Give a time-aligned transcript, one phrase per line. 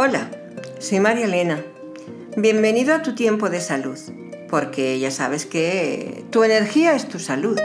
[0.00, 0.30] Hola,
[0.78, 1.60] soy María Elena.
[2.36, 3.98] Bienvenido a tu tiempo de salud,
[4.48, 7.58] porque ya sabes que tu energía es tu salud.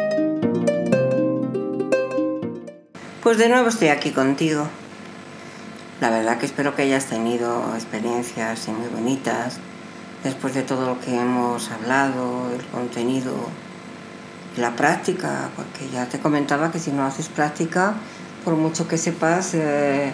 [3.21, 4.67] Pues de nuevo estoy aquí contigo.
[6.01, 9.59] La verdad que espero que hayas tenido experiencias muy bonitas
[10.23, 13.31] después de todo lo que hemos hablado, el contenido
[14.57, 17.93] la práctica, porque ya te comentaba que si no haces práctica,
[18.43, 20.11] por mucho que sepas eh,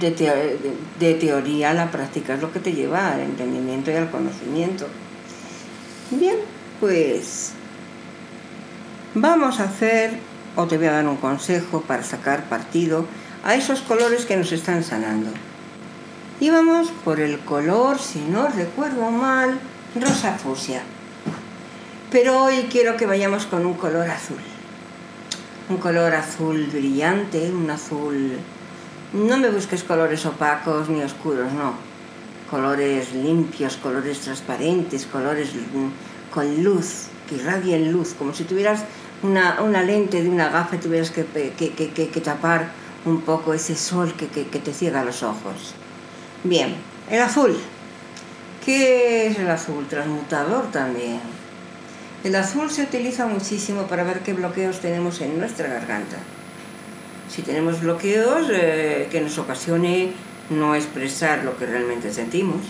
[0.00, 4.86] de, teoría, la práctica es lo que te lleva al entendimiento y al conocimiento.
[6.10, 6.36] Bien,
[6.80, 7.52] pues
[9.14, 10.18] vamos a hacer,
[10.56, 13.06] o te voy a dar un consejo para sacar partido
[13.44, 15.30] a esos colores que nos están sanando.
[16.38, 19.58] Y vamos por el color, si no recuerdo mal,
[19.94, 20.82] rosa fusia.
[22.10, 24.38] Pero hoy quiero que vayamos con un color azul.
[25.68, 28.38] Un color azul brillante, un azul...
[29.12, 31.74] No me busques colores opacos ni oscuros, no.
[32.50, 35.50] Colores limpios, colores transparentes, colores
[36.32, 38.84] con luz, que irradien luz, como si tuvieras
[39.22, 42.68] una, lente de una gafa y tuvieras que, que, tapar
[43.04, 45.74] un poco ese sol que, te ciega los ojos.
[46.44, 46.74] Bien,
[47.10, 47.56] el azul.
[48.64, 49.86] ¿Qué es el azul?
[49.88, 51.20] Transmutador también
[52.26, 56.16] el azul se utiliza muchísimo para ver qué bloqueos tenemos en nuestra garganta.
[57.28, 60.12] Si tenemos bloqueos eh, que nos ocasione
[60.50, 62.60] no expresar lo que realmente sentimos,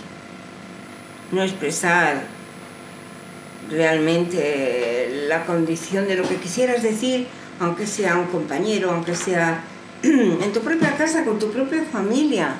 [1.31, 2.23] no expresar
[3.69, 7.27] realmente la condición de lo que quisieras decir,
[7.59, 9.63] aunque sea un compañero, aunque sea
[10.03, 12.55] en tu propia casa, con tu propia familia,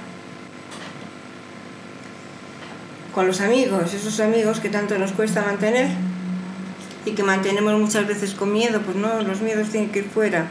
[3.13, 5.87] con los amigos, esos amigos que tanto nos cuesta mantener
[7.05, 10.47] y que mantenemos muchas veces con miedo, pues no, los miedos tienen que ir fuera.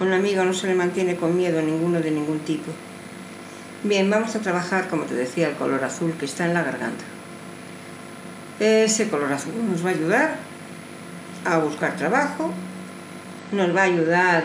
[0.00, 2.72] Un amigo no se le mantiene con miedo ninguno de ningún tipo.
[3.84, 7.04] Bien, vamos a trabajar, como te decía, el color azul que está en la garganta.
[8.58, 10.36] Ese color azul nos va a ayudar
[11.44, 12.50] a buscar trabajo,
[13.52, 14.44] nos va a ayudar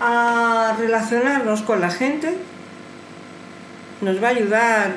[0.00, 2.36] a relacionarnos con la gente,
[4.00, 4.92] nos va a ayudar,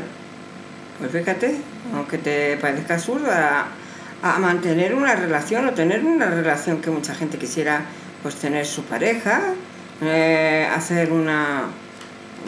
[1.00, 1.57] pues fíjate,
[1.95, 3.66] aunque te parezca absurda,
[4.23, 7.85] a mantener una relación o tener una relación que mucha gente quisiera
[8.25, 9.53] pues tener su pareja,
[10.02, 11.66] eh, hacer una,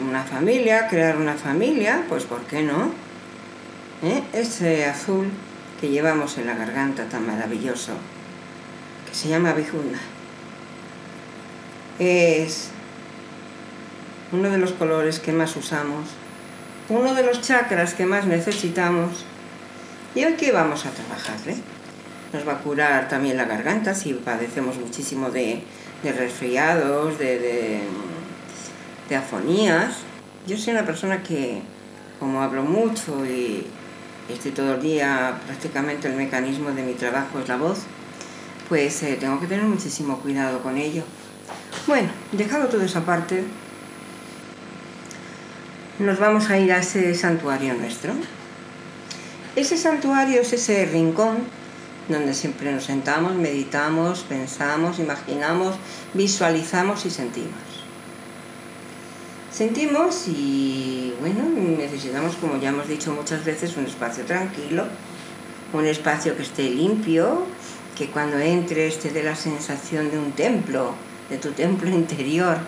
[0.04, 2.90] una familia, crear una familia, pues ¿por qué no?
[4.02, 4.24] ¿Eh?
[4.32, 5.30] Ese azul
[5.80, 7.92] que llevamos en la garganta tan maravilloso,
[9.08, 10.00] que se llama bijunda,
[12.00, 12.70] es
[14.32, 16.08] uno de los colores que más usamos,
[16.88, 19.24] uno de los chakras que más necesitamos
[20.14, 21.56] ¿Y hoy qué vamos a trabajarle?
[22.32, 25.62] Nos va a curar también la garganta si padecemos muchísimo de,
[26.02, 27.80] resfriados, de,
[29.08, 29.96] de, afonías.
[30.46, 31.62] Yo soy una persona que,
[32.20, 33.66] como hablo mucho y
[34.28, 37.80] estoy todo el día, prácticamente el mecanismo de mi trabajo es la voz,
[38.68, 41.02] pues eh, tengo que tener muchísimo cuidado con ello.
[41.86, 43.42] Bueno, dejado toda esa parte,
[45.98, 48.12] nos vamos a ir a ese santuario nuestro.
[49.56, 51.38] Ese santuario es ese rincón
[52.08, 55.76] donde siempre nos sentamos, meditamos, pensamos, imaginamos,
[56.14, 57.52] visualizamos y sentimos.
[59.52, 61.44] Sentimos y bueno,
[61.78, 64.84] necesitamos, como ya hemos dicho muchas veces, un espacio tranquilo,
[65.72, 67.42] un espacio que esté limpio,
[67.96, 70.94] que cuando entres te dé la sensación de un templo,
[71.28, 72.58] de tu templo interior.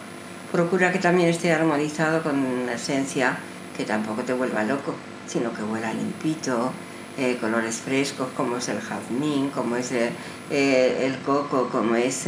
[0.50, 3.38] Procura que también esté armonizado con una esencia
[3.76, 4.94] que tampoco te vuelva loco
[5.30, 6.72] sino que huela limpito,
[7.18, 10.12] eh, colores frescos como es el jazmín, como es eh,
[10.50, 12.26] el, coco, como es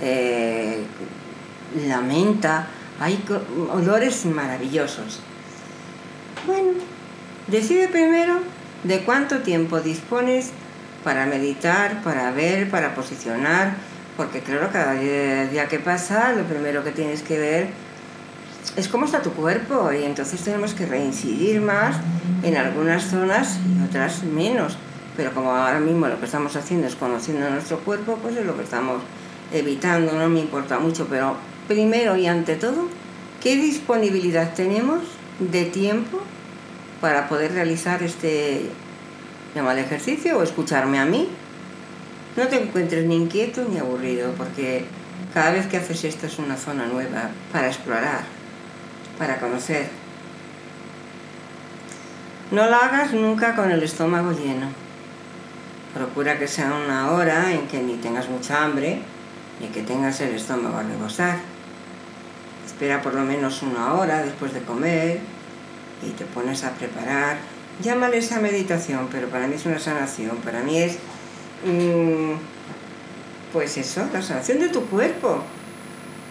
[0.00, 0.82] eh,
[1.86, 2.66] la menta.
[3.00, 3.24] Hay
[3.72, 5.20] olores maravillosos.
[6.46, 6.72] Bueno,
[7.46, 8.40] decide primero
[8.84, 10.50] de cuánto tiempo dispones
[11.04, 13.76] para meditar, para ver, para posicionar,
[14.16, 17.68] porque claro, cada día que pasa, lo primero que tienes que ver
[18.76, 21.96] es cómo está tu cuerpo y entonces tenemos que reincidir más
[22.42, 24.76] en algunas zonas y otras menos.
[25.16, 28.56] Pero como ahora mismo lo que estamos haciendo es conociendo nuestro cuerpo, pues es lo
[28.56, 29.02] que estamos
[29.52, 31.36] evitando, no me importa mucho, pero
[31.66, 32.88] primero y ante todo,
[33.42, 35.00] ¿qué disponibilidad tenemos
[35.38, 36.20] de tiempo
[37.00, 38.70] para poder realizar este
[39.54, 41.28] llamado ejercicio o escucharme a mí?
[42.36, 44.84] No te encuentres ni inquieto ni aburrido, porque
[45.34, 48.38] cada vez que haces esto es una zona nueva para explorar
[49.18, 49.88] para conocer.
[52.50, 54.68] No lo hagas nunca con el estómago lleno.
[55.92, 59.02] Procura que sea una hora en que ni tengas mucha hambre
[59.60, 61.38] ni que tengas el estómago a rebosar.
[62.64, 65.20] Espera por lo menos una hora después de comer
[66.02, 67.36] y te pones a preparar.
[67.82, 70.96] Llámale esa meditación, pero para mí es una sanación, para mí es,
[71.66, 72.32] mm,
[73.52, 75.42] pues eso, la sanación de tu cuerpo.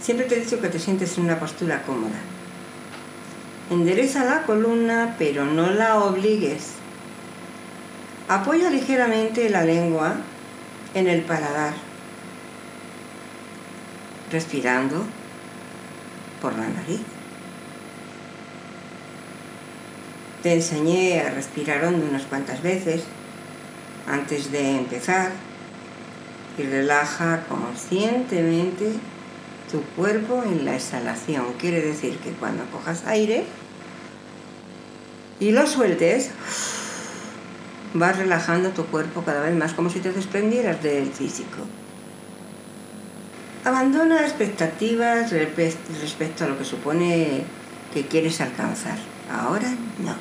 [0.02, 2.18] Siempre te he dicho que te sientes en una postura cómoda.
[3.70, 6.74] Endereza la columna, pero no la obligues.
[8.30, 10.16] Apoya ligeramente la lengua
[10.94, 11.74] en el paladar,
[14.32, 15.04] respirando
[16.42, 17.02] por la nariz.
[20.44, 23.04] Te enseñé a respirar hondo unas cuantas veces
[24.08, 25.32] antes de empezar
[26.58, 28.94] y relaja conscientemente
[29.72, 31.54] tu cuerpo en la exhalación.
[31.60, 33.46] Quiere decir que cuando cojas aire
[35.40, 36.32] y lo sueltes,
[37.94, 41.58] vas relajando tu cuerpo cada vez más, como si te desprendieras del físico.
[43.66, 47.44] Abandona expectativas respecto a lo que supone
[47.94, 48.98] que quieres alcanzar.
[49.32, 49.70] Ahora
[50.00, 50.16] no.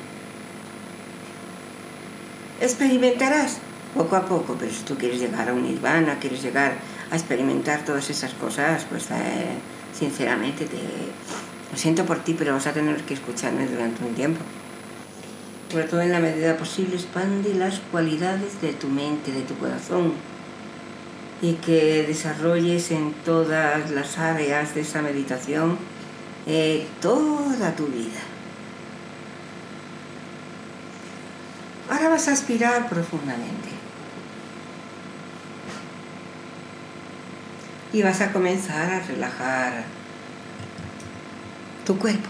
[2.59, 3.59] Experimentarás
[3.95, 6.73] poco a poco, pero si tú quieres llegar a un nirvana, quieres llegar
[7.11, 9.55] a experimentar todas esas cosas, pues eh,
[9.97, 10.77] sinceramente te
[11.71, 14.41] lo siento por ti, pero vas a tener que escucharme durante un tiempo
[15.71, 20.13] sobre todo en la medida posible, expande las cualidades de tu mente, de tu corazón,
[21.41, 25.77] y que desarrolles en todas las áreas de esa meditación
[26.45, 28.19] eh, toda tu vida.
[31.89, 33.76] Ahora vas a aspirar profundamente.
[37.93, 39.83] Y vas a comenzar a relajar
[41.85, 42.29] tu cuerpo.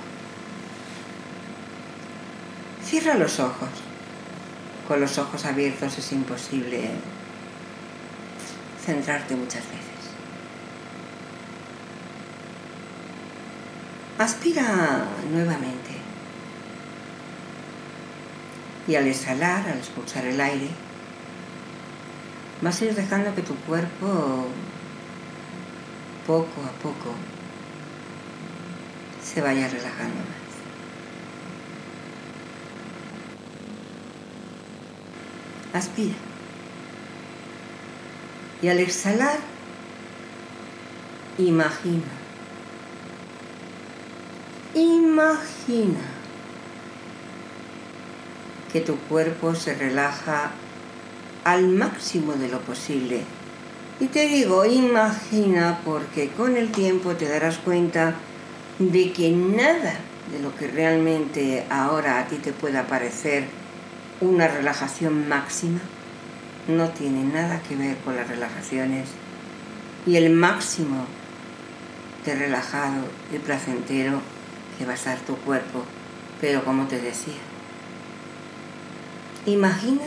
[2.84, 3.70] Cierra los ojos.
[4.88, 6.92] Con los ojos abiertos es imposible
[8.86, 9.98] centrarte muchas veces.
[14.18, 15.92] Aspira nuevamente.
[18.88, 20.70] Y al exhalar, al expulsar el aire,
[22.62, 24.48] vas a ir dejando que tu cuerpo
[26.28, 27.16] poco a poco
[29.24, 30.16] se vaya relajando
[35.74, 35.84] más.
[35.84, 36.16] Aspira.
[38.62, 39.38] Y al exhalar,
[41.38, 42.04] imagina.
[44.74, 46.00] Imagina
[48.72, 50.52] que tu cuerpo se relaja
[51.46, 53.24] al máximo de lo posible.
[54.00, 58.14] Y te digo, imagina porque con el tiempo te darás cuenta
[58.78, 59.96] de que nada
[60.32, 63.46] de lo que realmente ahora a ti te pueda parecer
[64.22, 65.80] una relajación máxima
[66.68, 69.10] no tiene nada que ver con las relajaciones
[70.06, 71.06] y el máximo
[72.26, 74.22] de relajado y placentero
[74.78, 75.84] que va a estar tu cuerpo.
[76.40, 77.34] Pero como te decía,
[79.46, 80.04] imagina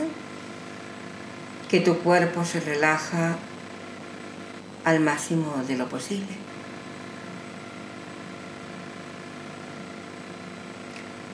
[1.69, 3.37] que tu cuerpo se relaja
[4.83, 6.35] al máximo de lo posible.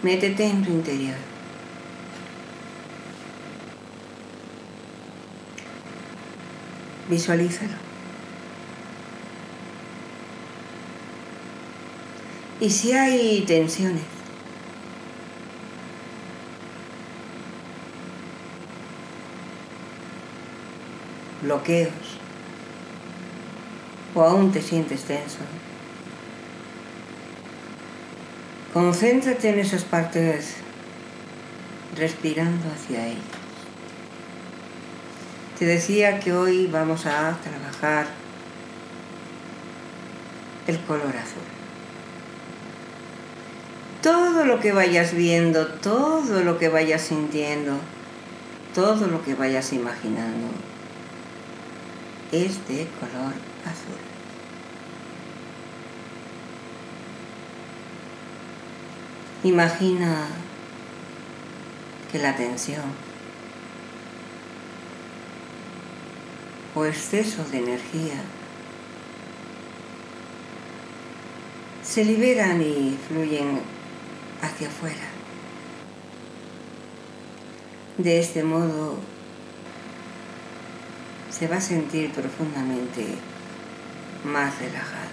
[0.03, 1.15] Métete en tu interior.
[7.09, 7.87] Visualízalo.
[12.59, 14.01] Y si hay tensiones,
[21.43, 21.91] bloqueos,
[24.17, 25.37] o aún te sientes tenso,
[28.73, 30.55] concéntrate en esas partes
[31.95, 33.21] respirando hacia ellas.
[35.59, 38.07] Te decía que hoy vamos a trabajar
[40.65, 41.43] el color azul.
[44.01, 47.77] Todo lo que vayas viendo, todo lo que vayas sintiendo,
[48.73, 50.47] todo lo que vayas imaginando
[52.31, 53.33] es de color
[53.65, 53.96] azul.
[59.43, 60.27] Imagina
[62.11, 62.83] que la tensión
[66.73, 68.21] o exceso de energía
[71.83, 73.61] se liberan y fluyen
[74.41, 75.07] hacia afuera.
[77.97, 78.99] De este modo
[81.31, 83.05] se va a sentir profundamente
[84.23, 85.06] más relajado.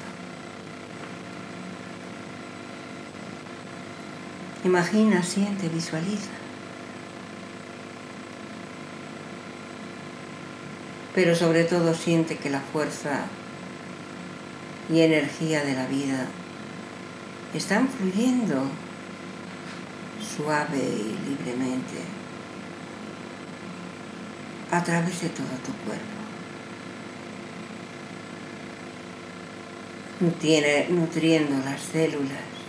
[4.64, 6.44] Imagina, siente, visualiza.
[11.14, 13.26] pero sobre todo siente que la fuerza
[14.92, 16.26] y energía de la vida
[17.54, 18.64] están fluyendo
[20.36, 22.02] suave y libremente
[24.72, 26.04] a través de todo tu cuerpo.
[30.20, 32.63] nutriendo las células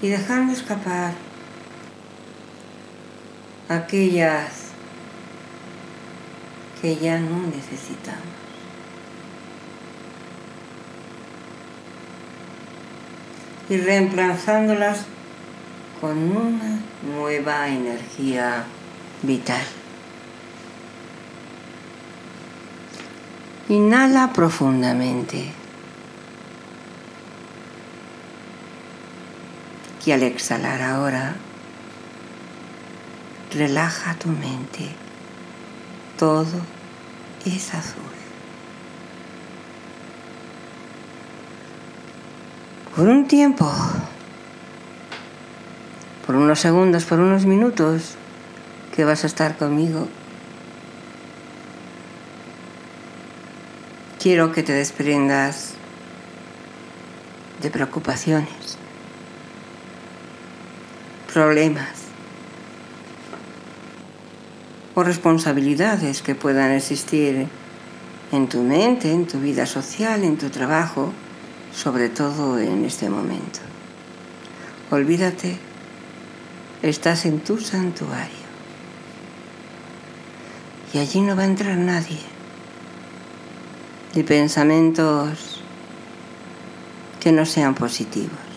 [0.00, 1.12] y dejando escapar
[3.68, 4.68] aquellas
[6.80, 8.22] que ya no necesitamos.
[13.68, 15.04] Y reemplazándolas
[16.00, 18.64] con una nueva energía
[19.22, 19.62] vital.
[23.68, 25.57] Inhala profundamente.
[30.08, 31.36] Y al exhalar ahora,
[33.52, 34.88] relaja tu mente.
[36.18, 36.46] Todo
[37.44, 38.00] es azul.
[42.96, 43.70] Por un tiempo,
[46.26, 48.14] por unos segundos, por unos minutos,
[48.96, 50.08] que vas a estar conmigo,
[54.18, 55.74] quiero que te desprendas
[57.60, 58.78] de preocupaciones,
[61.38, 62.10] problemas
[64.96, 67.46] o responsabilidades que puedan existir
[68.32, 71.12] en tu mente, en tu vida social, en tu trabajo,
[71.72, 73.60] sobre todo en este momento.
[74.90, 75.56] Olvídate,
[76.82, 78.48] estás en tu santuario
[80.92, 82.18] y allí no va a entrar nadie
[84.12, 85.62] y pensamientos
[87.20, 88.47] que no sean positivos.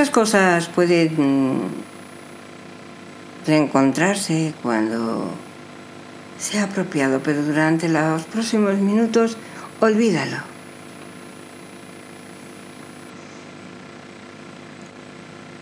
[0.00, 1.60] Esas cosas pueden
[3.46, 5.28] reencontrarse cuando
[6.38, 9.36] sea apropiado, pero durante los próximos minutos
[9.78, 10.38] olvídalo.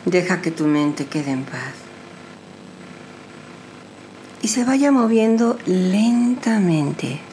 [0.04, 1.75] Deja que tu mente quede en paz
[4.40, 7.27] y se vaya moviendo lentamente.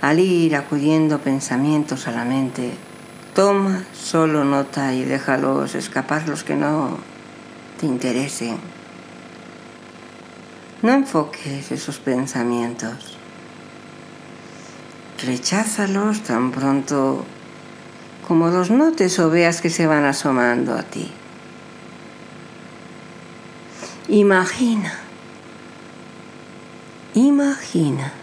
[0.00, 2.72] Al ir acudiendo pensamientos a la mente,
[3.34, 6.96] toma solo nota y déjalos escapar los que no
[7.78, 8.56] te interesen.
[10.80, 13.18] No enfoques esos pensamientos.
[15.22, 17.26] Recházalos tan pronto
[18.26, 21.10] como los notes o veas que se van asomando a ti.
[24.08, 24.94] Imagina,
[27.12, 28.14] imagina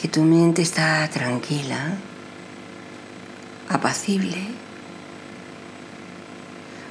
[0.00, 1.98] que tu mente está tranquila,
[3.68, 4.38] apacible,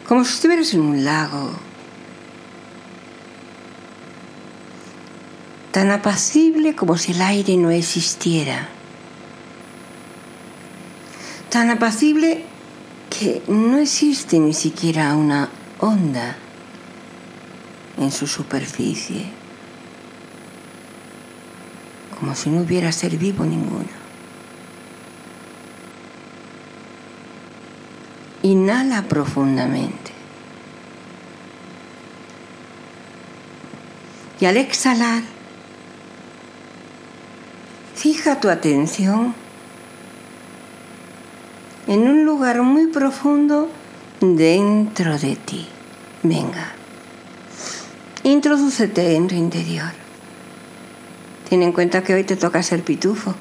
[0.08, 1.54] como si estuvieras en un lago,
[5.72, 8.70] tan apacible como si el aire no existiera,
[11.50, 12.46] tan apacible
[13.10, 15.50] que no existe ni siquiera una
[15.80, 16.38] onda
[17.98, 19.39] en su superficie,
[22.30, 23.88] como si no hubiera ser vivo ninguno.
[28.44, 30.12] Inhala profundamente.
[34.40, 35.24] Y al exhalar,
[37.96, 39.34] fija tu atención
[41.88, 43.72] en un lugar muy profundo
[44.22, 45.68] dentro de ti.
[46.22, 46.74] Venga,
[48.22, 50.09] introdúcete en tu interior.
[51.50, 53.36] Ten en cuenta que hoy te toca ser pitufo.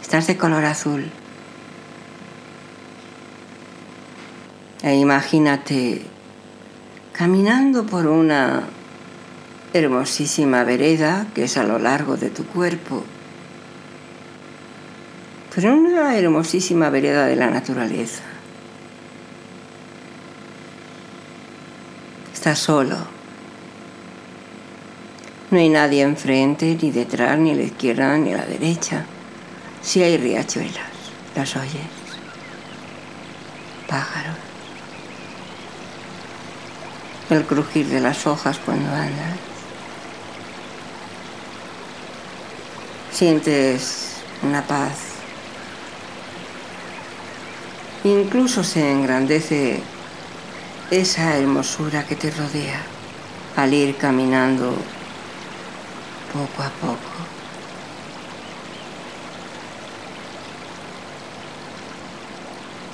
[0.00, 1.10] Estás de color azul.
[4.82, 6.02] E imagínate
[7.12, 8.64] caminando por una
[9.74, 13.04] hermosísima vereda que es a lo largo de tu cuerpo
[15.54, 18.22] pero una hermosísima vereda de la naturaleza.
[22.32, 23.19] Estás solo.
[25.50, 29.04] No hay nadie enfrente, ni detrás, ni a la izquierda, ni a la derecha.
[29.82, 30.90] Sí hay riachuelas,
[31.34, 31.90] las oyes.
[33.88, 34.36] Pájaros.
[37.30, 39.36] El crujir de las hojas cuando andas.
[43.12, 45.10] Sientes una paz
[48.04, 49.82] Incluso se engrandece
[50.90, 52.80] esa hermosura que te rodea
[53.56, 54.74] al ir caminando
[56.32, 57.10] poco a poco.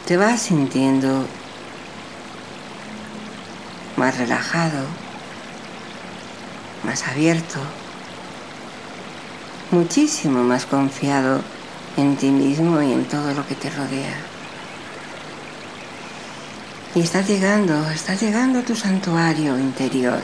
[0.07, 1.27] Te vas sintiendo
[3.97, 4.87] más relajado,
[6.85, 7.59] más abierto,
[9.71, 11.41] muchísimo más confiado
[11.97, 14.17] en ti mismo y en todo lo que te rodea.
[16.95, 20.21] Y estás llegando, estás llegando a tu santuario interior.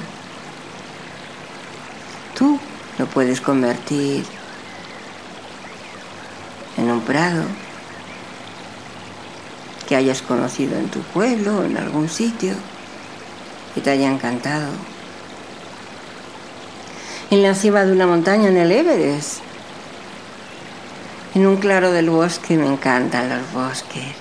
[2.35, 2.59] Tú
[2.99, 4.25] lo puedes convertir
[6.77, 7.45] en un prado
[9.89, 12.55] que hayas conocido en tu pueblo o en algún sitio
[13.75, 14.69] que te haya encantado.
[17.31, 19.41] En la cima de una montaña en el Everest.
[21.35, 24.15] En un claro del bosque me encantan los bosques.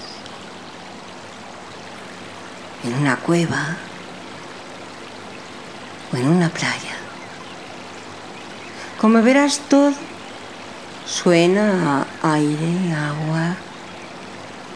[2.86, 3.76] En una cueva
[6.14, 6.91] o en una playa.
[9.02, 9.94] Como verás todo
[11.08, 13.56] suena a aire, agua,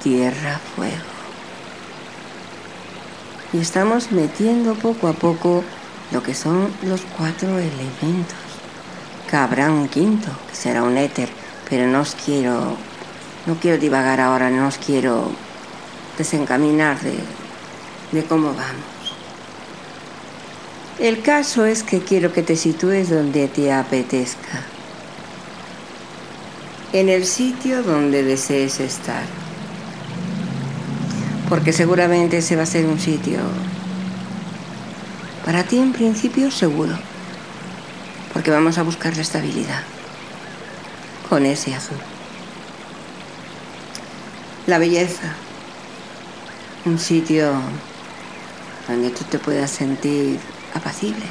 [0.02, 1.14] tierra, fuego.
[3.54, 5.64] Y estamos metiendo poco a poco
[6.12, 8.40] lo que son los cuatro elementos.
[9.30, 11.30] Que habrá un quinto, que será un éter,
[11.70, 12.76] pero no os quiero,
[13.46, 15.30] no quiero divagar ahora, no os quiero
[16.18, 17.20] desencaminar de,
[18.12, 18.95] de cómo vamos.
[21.00, 24.64] El caso es que quiero que te sitúes donde te apetezca,
[26.94, 29.24] en el sitio donde desees estar.
[31.50, 33.40] Porque seguramente ese va a ser un sitio
[35.44, 36.98] para ti en principio seguro,
[38.34, 39.84] porque vamos a buscar la estabilidad
[41.30, 41.98] con ese azul.
[44.66, 45.36] La belleza,
[46.86, 47.52] un sitio
[48.88, 50.40] donde tú te puedas sentir
[50.76, 51.26] apacible,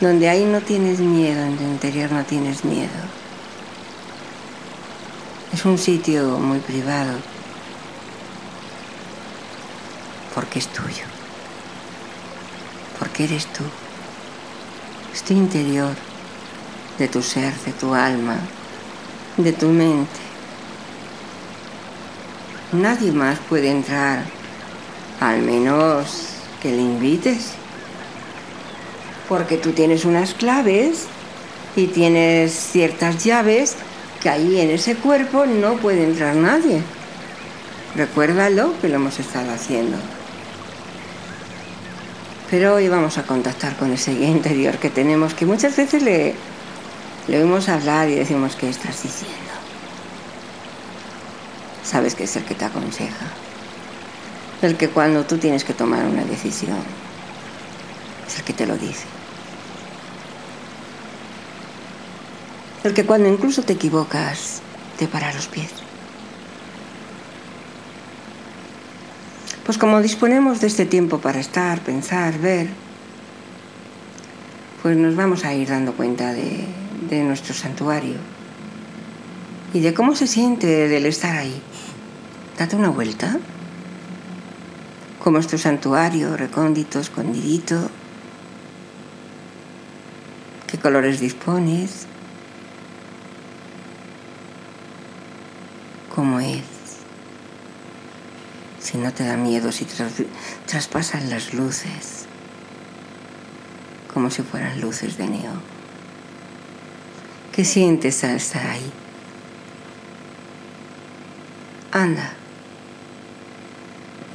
[0.00, 2.88] donde ahí no tienes miedo, en tu interior no tienes miedo.
[5.52, 7.18] Es un sitio muy privado
[10.34, 11.04] porque es tuyo,
[12.98, 13.64] porque eres tú,
[15.14, 15.94] es tu interior,
[16.98, 18.36] de tu ser, de tu alma,
[19.38, 20.20] de tu mente.
[22.72, 24.24] Nadie más puede entrar,
[25.20, 26.28] al menos
[26.62, 27.52] que le invites,
[29.28, 31.06] porque tú tienes unas claves
[31.74, 33.76] y tienes ciertas llaves
[34.22, 36.82] que ahí en ese cuerpo no puede entrar nadie.
[37.94, 39.96] Recuérdalo que lo hemos estado haciendo.
[42.50, 46.34] Pero hoy vamos a contactar con ese guía interior que tenemos, que muchas veces le,
[47.26, 49.36] le oímos hablar y decimos, ¿qué estás diciendo?
[51.82, 53.26] Sabes que es el que te aconseja.
[54.66, 56.78] El que cuando tú tienes que tomar una decisión,
[58.26, 59.06] es el que te lo dice.
[62.86, 64.62] el que cuando incluso te equivocas
[64.96, 65.70] te para los pies.
[69.64, 72.68] Pues como disponemos de este tiempo para estar, pensar, ver,
[74.82, 76.64] pues nos vamos a ir dando cuenta de,
[77.24, 78.16] nuestro santuario
[79.74, 81.60] y de cómo se siente del estar ahí.
[82.58, 83.38] Date una vuelta.
[85.26, 87.90] Como es tu santuario, recóndito, escondidito.
[90.68, 92.06] ¿Qué colores dispones?
[96.14, 96.62] cómo es.
[98.78, 99.84] Si no te da miedo, si
[100.64, 102.26] traspasan las luces
[104.14, 105.60] como si fueran luces de neón.
[107.50, 108.92] ¿Qué sientes al estar ahí?
[111.90, 112.35] Anda,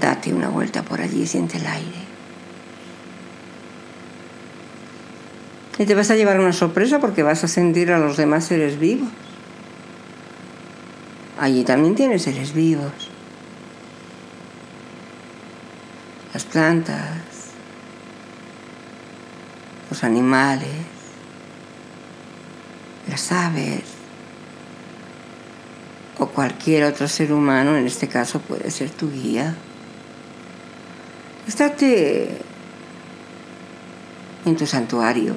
[0.01, 2.01] date una vuelta por allí y siente el aire.
[5.77, 8.77] Y te vas a llevar una sorpresa porque vas a sentir a los demás seres
[8.77, 9.09] vivos.
[11.39, 12.91] Allí también tienes seres vivos.
[16.33, 17.21] Las plantas,
[19.89, 20.69] los animales,
[23.09, 23.81] las aves
[26.19, 29.55] o cualquier otro ser humano, en este caso puede ser tu guía.
[31.51, 32.29] Estate
[34.45, 35.35] en tu santuario,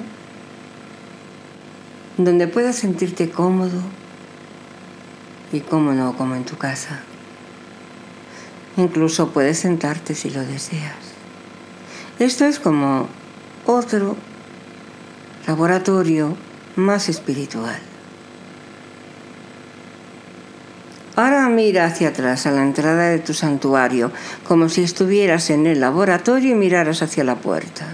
[2.15, 3.81] donde puedas sentirte cómodo
[5.51, 7.01] y cómo no, como en tu casa.
[8.77, 10.95] Incluso puedes sentarte si lo deseas.
[12.17, 13.09] Esto es como
[13.65, 14.15] otro
[15.45, 16.37] laboratorio
[16.77, 17.81] más espiritual.
[21.15, 24.11] Ahora mira hacia atrás, a la entrada de tu santuario,
[24.45, 27.85] como si estuvieras en el laboratorio y miraras hacia la puerta.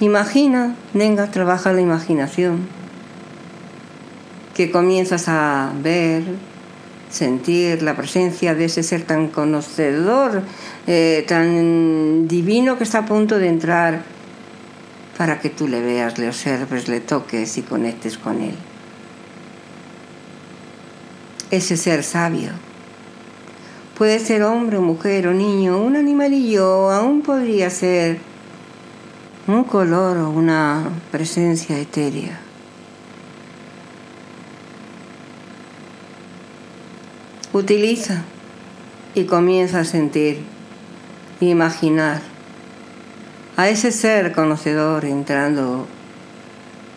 [0.00, 2.68] Imagina, venga, trabaja la imaginación
[4.54, 6.22] que comienzas a ver
[7.10, 10.42] sentir la presencia de ese ser tan conocedor,
[10.86, 14.02] eh, tan divino que está a punto de entrar
[15.16, 18.54] para que tú le veas, le observes, le toques y conectes con él.
[21.50, 22.50] Ese ser sabio.
[23.96, 28.18] Puede ser hombre o mujer o niño, un animalillo, aún podría ser
[29.48, 32.38] un color o una presencia etérea.
[37.52, 38.22] Utiliza
[39.14, 40.44] y comienza a sentir,
[41.40, 42.20] imaginar
[43.56, 45.86] a ese ser conocedor entrando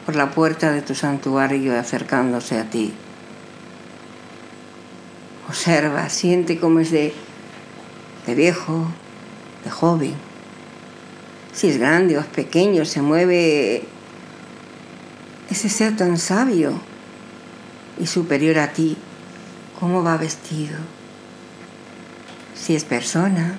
[0.05, 2.93] por la puerta de tu santuario y acercándose a ti.
[5.51, 7.13] Observa, siente cómo es de,
[8.25, 8.87] de viejo,
[9.65, 10.13] de joven.
[11.51, 13.83] Si es grande o es pequeño, se mueve
[15.49, 16.79] ese ser tan sabio
[17.99, 18.95] y superior a ti
[19.77, 20.77] cómo va vestido,
[22.55, 23.57] si es persona.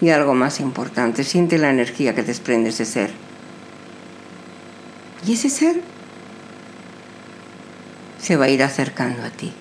[0.00, 3.10] Y algo más importante, siente la energía que desprende ese ser.
[5.26, 5.93] Y ese ser
[8.24, 9.52] se va a ir acercando a ti.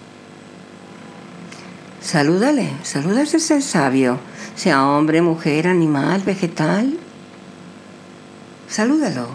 [2.00, 4.20] Salúdale, saluda a ese sabio,
[4.56, 6.98] sea hombre, mujer, animal, vegetal.
[8.70, 9.28] Salúdalo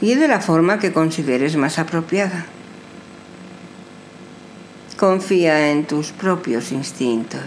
[0.00, 2.46] y de la forma que consideres más apropiada.
[4.96, 7.42] Confía en tus propios instintos.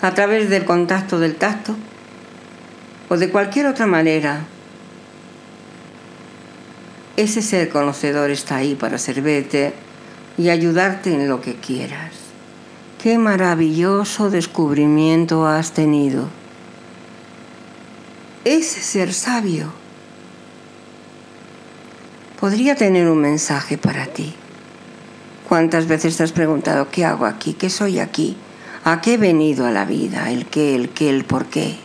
[0.00, 1.76] A través del contacto del tacto
[3.10, 4.46] o de cualquier otra manera,
[7.16, 9.72] ese ser conocedor está ahí para servirte
[10.38, 12.12] y ayudarte en lo que quieras.
[13.02, 16.28] Qué maravilloso descubrimiento has tenido
[18.46, 19.72] ese ser sabio
[22.38, 24.34] podría tener un mensaje para ti.
[25.48, 27.54] ¿Cuántas veces te has preguntado qué hago aquí?
[27.54, 28.36] ¿Qué soy aquí?
[28.84, 30.30] ¿A qué he venido a la vida?
[30.30, 30.76] ¿El qué?
[30.76, 31.10] ¿El qué?
[31.10, 31.76] ¿El por qué?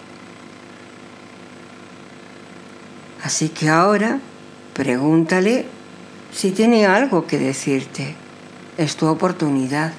[3.24, 4.20] Así que ahora
[4.82, 5.66] pregúntale
[6.34, 8.16] si tiene algo que decirte.
[8.80, 9.94] Es tu oportunidad.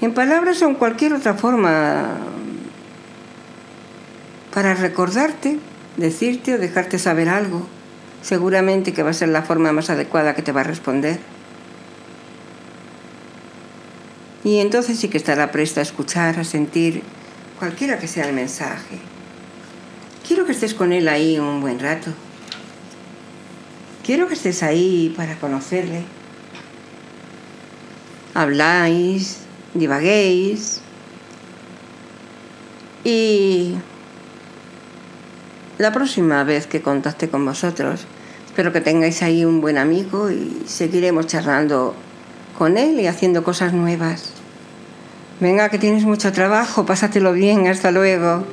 [0.00, 2.16] En palabras o en cualquier otra forma
[4.54, 5.58] para recordarte,
[5.98, 7.66] decirte o dejarte saber algo.
[8.22, 11.18] Seguramente que va a ser la forma más adecuada que te va a responder.
[14.42, 17.02] Y entonces sí que estará presta a escuchar, a sentir
[17.58, 19.15] cualquiera que sea el mensaje.
[20.36, 22.10] Quiero que estés con él ahí un buen rato.
[24.04, 26.02] Quiero que estés ahí para conocerle.
[28.34, 29.38] Habláis,
[29.72, 30.82] divaguéis
[33.02, 33.76] y
[35.78, 38.04] la próxima vez que contacte con vosotros.
[38.44, 41.94] Espero que tengáis ahí un buen amigo y seguiremos charlando
[42.58, 44.32] con él y haciendo cosas nuevas.
[45.40, 48.44] Venga, que tienes mucho trabajo, pásatelo bien, hasta luego.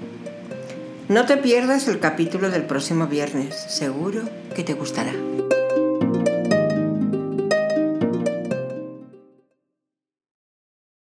[1.08, 4.22] No te pierdas el capítulo del próximo viernes, seguro
[4.56, 5.12] que te gustará.